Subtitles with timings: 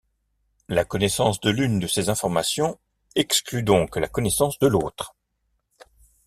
[0.67, 2.79] La connaissance de l'une de ces informations
[3.13, 5.15] exclut donc la connaissance de l'autre.